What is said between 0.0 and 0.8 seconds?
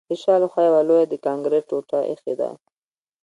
د شا له خوا